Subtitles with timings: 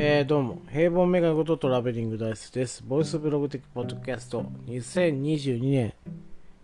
[0.00, 2.84] えー、どうも、平凡メガネことトラベリングダイスです。
[2.86, 5.92] ボイスブログ的ポッドキャスト2022年、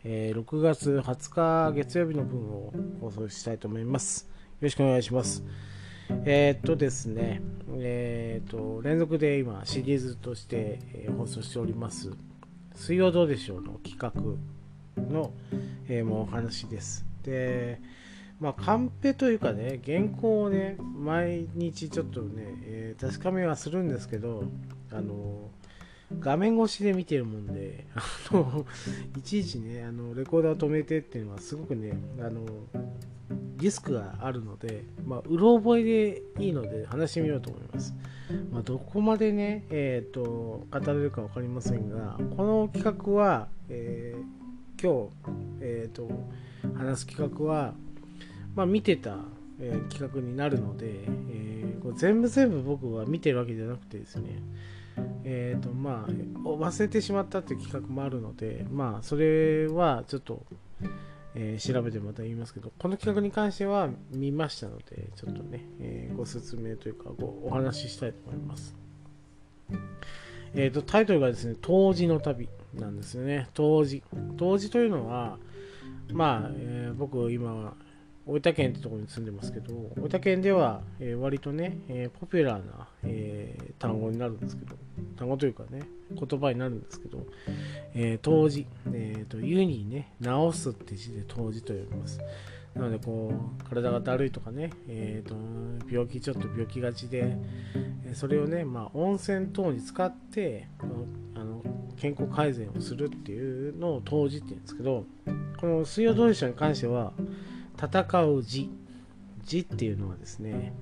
[0.04, 4.29] えー6月20日月曜日の分を放送したいと思います。
[4.31, 4.31] よ
[4.61, 5.43] ろしくお願いします。
[6.25, 7.43] えー、っとですね、
[7.76, 10.79] えー、っと、連続で今シリーズとして、
[11.19, 12.12] 放送しております、
[12.76, 14.12] 水曜どうでしょうの企画
[15.03, 15.33] の、
[15.89, 17.05] えもうお話です。
[17.25, 17.80] で、
[18.41, 24.45] まあ、カンペというかね、原稿をね、毎日ちょっとね、えー確かめはするんですけど、
[24.92, 25.51] あの、
[26.20, 28.65] 画面越しで見てるもんで、あの、
[29.16, 32.45] いちいちね、あの、レコーダーを止めてっていうのはすごくね、あの、
[33.56, 37.95] リスクがあるので、まあ、うろ覚えでいいので話してみようと思います。
[38.51, 40.20] まあ、どこまでね、えっ、と、
[40.70, 44.45] 語れるか分かりませんが、この企画は、えー
[44.83, 45.11] 今日、
[45.62, 46.09] えっ、と、
[46.77, 47.75] 話す企画は、
[48.55, 49.19] まあ、見てた、
[49.61, 50.87] えー企画になるので、
[51.31, 54.41] えーこう全部全部僕は見てるわけじゃなくてですね、
[55.25, 60.43] えーとまあ、忘れてしまったっていう企画もあるので、まあ、それはちょっと、
[61.34, 68.75] えー調べてまた言いますけど、この企画に関しては見ましたので、ちょっとね、えーご説明というかごお話ししたいと思います。
[70.55, 73.48] えーと、タイトルがですね、冬至の旅なんですよね。
[73.55, 74.03] 冬至。
[74.39, 75.39] 冬至というのは、
[76.12, 77.75] まあ、えー僕今は、
[78.27, 84.77] 大分県ってところに住んでますけど、大分県では、えー割とね、えーポピュラーな、えー単語になるんですけど、
[85.16, 87.27] 単語というかね、言葉になるんですけど、
[87.94, 92.20] えー、えーと、湯にね、直すって字で冬至と呼びます。
[92.75, 95.36] なので、こう、体がだるいとかね、えーと、
[95.88, 97.36] 病気、ちょっと病気がちで、
[98.14, 100.69] それをね、まあ、温泉等に使って、
[101.34, 101.62] あの
[101.97, 105.05] 健康改善をするっていうのを冬至って言うんですけど、
[105.61, 107.12] この水曜どうでしょうに関しては、
[107.78, 108.70] 戦う字。
[109.44, 110.72] 字っていうのはですね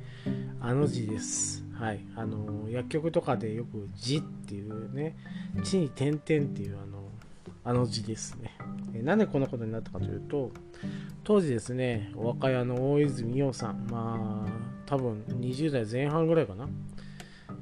[0.61, 1.65] あの字です。
[1.75, 2.01] はい。
[2.15, 5.17] あの薬局とかでよく字っていうね
[5.65, 7.09] 地に点々っていうあの
[7.65, 8.57] あの字ですね。
[9.03, 10.53] なんでこんなことになったかというと
[11.25, 14.51] 当時ですねお若屋の大泉洋さんまあ
[14.87, 16.69] 多分20代前半ぐらいかな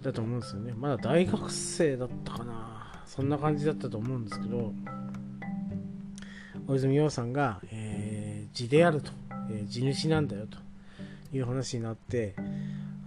[0.03, 0.75] だと思うんですよね。
[0.77, 4.75] まだ大学生だったかなそんな感じだったと思うんですけど
[6.67, 9.13] 大泉洋さんが、えー地であると、
[9.67, 10.59] 地主なんだよと。
[11.33, 12.35] いう話になって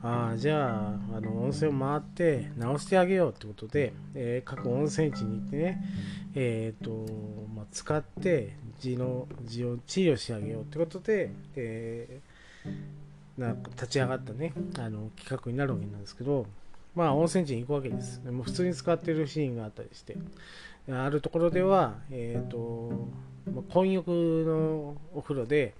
[0.02, 5.84] ああじゃああの温泉を回って直してあげようってことで、えー各温泉地に行ってね、
[6.36, 7.12] えーと
[7.56, 16.46] まあ、使って地の地を治療してあげようってことで、えーな立ち上がったねあの企画になるわけなんですけど
[16.96, 18.24] まあ温泉地に行くわけです。
[18.24, 20.16] でも普通に使ってるシーンがあったりして
[20.90, 23.10] あるところでは、えーと
[23.70, 24.12] 混浴
[24.48, 25.74] のお風呂で、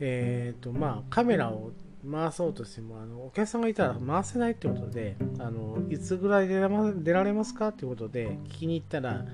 [0.00, 1.72] えーとまあ、カメラを
[2.10, 9.24] 回そうとしてもあのお客さんがいたら回せないってことであのいつぐらい出ら出られますかってことで聞きに行ったら、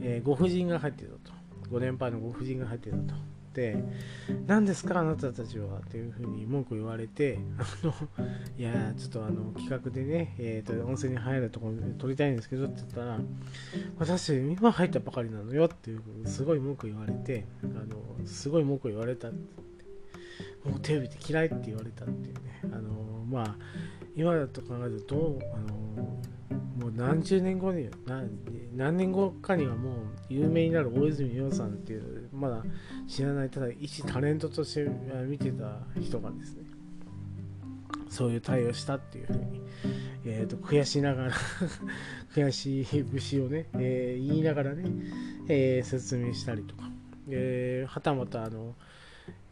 [0.00, 1.34] えーご婦人が入ってたと。
[1.70, 3.14] ご年配のご婦人が入ってたと。
[3.54, 3.84] で
[4.48, 7.94] 何ですかあなたたちはっていうふうに文句言われてあの
[8.58, 13.20] いやちょっとあの企画でね、えー、と温泉に入るところで撮りたいんですけどって言ったら
[13.96, 19.28] 私今入ったばかりなのよっていうすごい文句言われてあのすごい文句言われた。
[19.28, 19.38] って
[20.64, 22.40] もうテレビって嫌いって言われたっていうね。
[22.64, 23.56] あのまあ
[24.16, 25.74] 今だと考えるとあの
[26.78, 27.88] もう何十年後に
[28.74, 29.94] 何年後かにはもう
[30.28, 32.62] 有名になる大泉洋さんっていうまだ
[33.08, 34.82] 知らないただ一タレントとして
[35.26, 36.64] 見てた人がですね
[38.08, 39.60] そういう対応したっていうふうに、
[40.24, 41.32] えー、と悔しながら
[42.34, 44.84] 悔しい節をね、えー言いながらね、
[45.48, 46.82] えー説明したりとか、
[47.28, 48.74] えーはたまたあの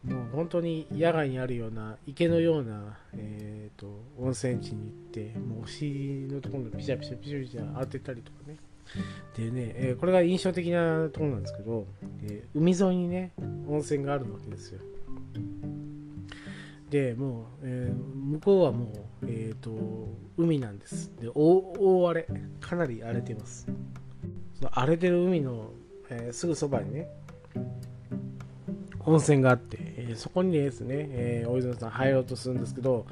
[0.03, 8.57] もう本当に野外にあるような池のような、えー、と温泉地に行ってもうお尻のところにピシャピシャピシャピシャ当てたりとかね。
[9.35, 11.87] でね、えーこれが印象的なところなんですけど、
[12.23, 13.31] えー海沿いにね
[13.67, 14.79] 温泉があるわけですよ。
[16.89, 18.85] でもう、えー向こうはも
[19.21, 19.71] う、えー、と
[20.37, 21.11] 海なんです。
[21.21, 22.27] で大荒れ
[22.59, 23.67] かなり荒れてます。
[24.55, 25.71] その荒れてる海の、
[26.09, 27.09] えすぐそばにね
[29.05, 33.05] 温泉があって、えーそこにですね、えー大泉さん入ろうとするんですけど、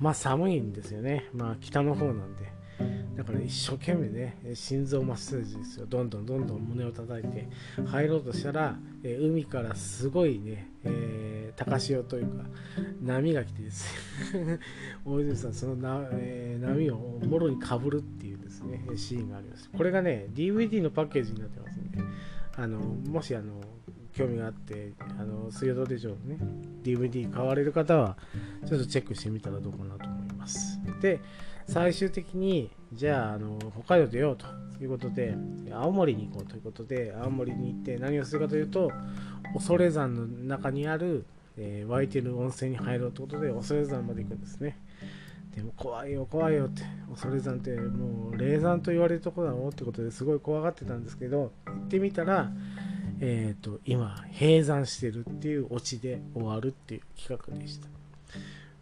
[0.00, 1.28] まあ寒いんですよね。
[1.34, 2.54] まあ北の方なんで。
[3.16, 5.86] だから一生懸命ね、心臓マッサージですよ。
[5.86, 7.48] どんどんどんどん胸を叩いて
[7.86, 12.44] 入ろうとしたら、えー海からすごいね、えー高潮というか、
[13.00, 13.94] 波が来てです、
[15.06, 16.96] 大泉さん、そのな、えー波を
[17.26, 19.70] もろにかぶるっていうですね、シーンがあります。
[19.70, 21.98] これがね、DVD のパッケージになってますんで、
[22.56, 23.54] あのもしあの
[24.16, 26.38] 興味があって、あの水曜どうでしょね、
[26.82, 28.16] DVD 買われる方は、
[28.66, 30.80] ちょっとチェックしてみたらどうかなと思います。
[31.00, 31.20] で
[31.68, 34.46] 最終的にじゃああの北海道出ようと
[34.82, 35.34] いうことで
[35.72, 38.92] 青森に行こうということで青森に行って何をするかというと
[39.54, 41.26] 恐山の中にある、
[41.56, 44.78] えー、湧いてる温泉に入ろうということで恐山まで行くんですね
[45.56, 52.52] でも怖いよ怖いよって恐山ってもう霊山と言われるとこだろうってことですごい怖がってたんですけど行ってみたら
[53.20, 57.88] えーと、今閉山してるっていうオチで終わるっていう企画でした。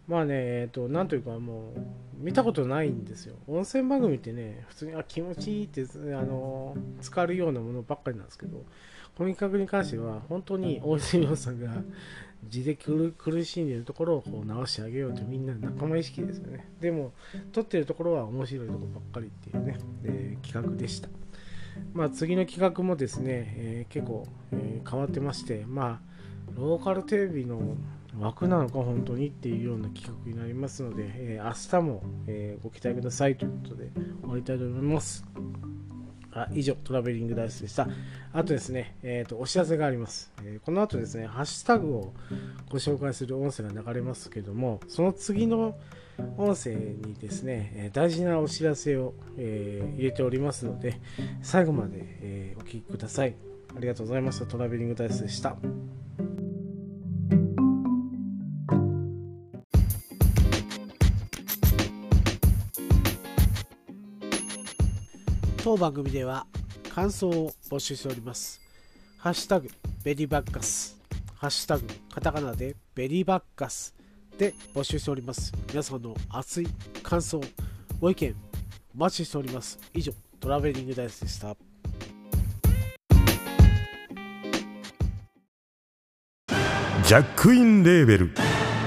[0.07, 1.79] まあねえっ、ー、となんというかもう
[2.17, 3.35] 見たことないんですよ。
[3.47, 5.83] 温泉番組ってね普通にあ気持ちいいって
[6.13, 8.63] あの使るようなものばっかりなんですけど
[9.15, 11.71] この企画に関しては本当に大泉洋さんが
[12.47, 16.67] 字で苦しんでるところをこう直してあげようとみんな仲間意識ですよね。
[16.79, 17.13] でも
[17.51, 21.09] 撮ってるところは面白いところばっかりっていうね、えー、企画でした。
[21.93, 26.15] まあ、次の企画もですね、えー、結構、えー、変わってまして、まあ、
[26.53, 27.77] ローカルテレビの
[28.19, 33.91] 枠なのか本当にっていうような企画になりますので、えー、明日も、えご期待くださいということで
[34.21, 35.25] 終わりたいと思います。
[36.35, 37.87] あ以上、トラベリングダイスでした。
[38.33, 42.13] あとですね、えーと、お知らせがあります、えー、この後ですね、ハッシュタグを
[42.69, 45.77] ご紹介する音声が流れますけども、その次の
[46.37, 50.99] 音声にですね、え大事なお知らせを、えー、入れておりますので、
[51.41, 53.35] 最後まで、えー、お聴きください。
[53.75, 54.45] ありがとうございました。
[54.45, 55.55] トラベリングダイスでした。
[65.75, 66.45] 当番組では
[66.93, 68.61] 感想を募集しております。
[69.17, 69.69] ハッシュタグ
[70.05, 70.97] ベリーバッカス、
[71.35, 73.93] ハッシュタグカタカナでベリーバッカス
[74.37, 75.51] で募集しております。
[75.67, 76.67] 皆さんの熱い
[77.03, 77.41] 感想、
[77.99, 78.33] ご意見、
[78.95, 79.77] お待ちしております。
[79.93, 81.57] 以上、トラベリングダイスでした。
[87.03, 88.31] ジャックインレーベル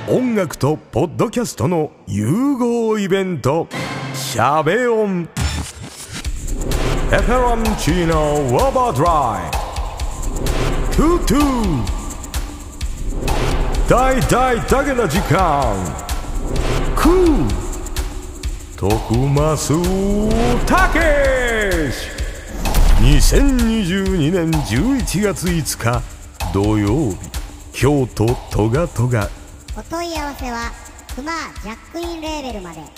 [0.09, 3.69] 音楽とポッドキャストの融合イベント
[4.15, 5.29] 「シャベオン」
[7.11, 9.51] 「エフェロンチーノウォーバードライ」
[10.95, 11.99] 「トゥトゥ」
[13.89, 15.75] 大大だけな時間
[16.95, 17.49] クー
[18.77, 19.15] 徳
[19.57, 20.29] 増
[20.67, 22.11] たけし
[23.01, 26.03] 2022年11月5日
[26.53, 27.17] 土曜日
[27.73, 29.31] 京都トガトガ
[29.75, 30.71] お問い合わせは
[31.15, 31.33] クマ
[31.63, 32.98] ジャックインレーベルまで